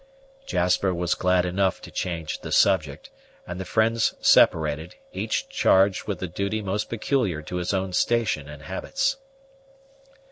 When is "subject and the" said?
2.51-3.65